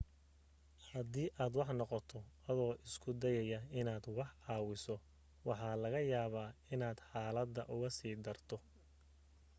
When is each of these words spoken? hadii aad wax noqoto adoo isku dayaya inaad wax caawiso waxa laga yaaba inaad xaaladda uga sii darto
hadii 0.91 1.27
aad 1.41 1.53
wax 1.59 1.69
noqoto 1.79 2.17
adoo 2.49 2.71
isku 2.87 3.09
dayaya 3.21 3.59
inaad 3.79 4.05
wax 4.17 4.29
caawiso 4.45 4.95
waxa 5.47 5.69
laga 5.83 5.99
yaaba 6.11 6.43
inaad 6.73 6.97
xaaladda 7.09 7.61
uga 7.75 7.89
sii 7.97 8.15
darto 8.25 8.57